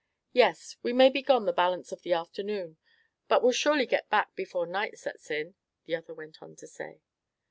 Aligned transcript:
"Yes. 0.33 0.77
We 0.81 0.93
may 0.93 1.09
be 1.11 1.21
gone 1.21 1.45
the 1.45 1.53
balance 1.53 1.91
of 1.91 2.01
the 2.01 2.11
afternoon, 2.11 2.77
but 3.27 3.43
will 3.43 3.51
surely 3.51 3.85
get 3.85 4.09
back 4.09 4.35
before 4.35 4.65
night 4.65 4.97
sets 4.97 5.29
in," 5.29 5.53
the 5.85 5.95
other 5.95 6.15
went 6.15 6.41
on 6.41 6.55
to 6.55 6.65
say. 6.65 7.01